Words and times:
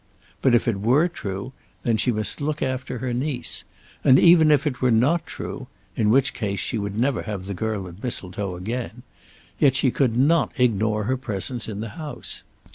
But 0.41 0.55
if 0.55 0.67
it 0.67 0.81
were 0.81 1.07
true, 1.07 1.53
then 1.83 1.95
she 1.95 2.11
must 2.11 2.41
look 2.41 2.63
after 2.63 2.97
her 2.97 3.13
niece. 3.13 3.63
And 4.03 4.17
even 4.17 4.49
if 4.49 4.65
it 4.65 4.81
were 4.81 4.89
not 4.89 5.27
true, 5.27 5.67
in 5.95 6.09
which 6.09 6.33
case 6.33 6.59
she 6.59 6.79
would 6.79 6.99
never 6.99 7.21
have 7.21 7.45
the 7.45 7.53
girl 7.53 7.87
at 7.87 8.01
Mistletoe 8.03 8.55
again, 8.55 9.03
yet 9.59 9.75
she 9.75 9.91
could 9.91 10.17
not 10.17 10.59
ignore 10.59 11.03
her 11.03 11.17
presence 11.17 11.69
in 11.69 11.81
the 11.81 11.89
house. 11.89 12.41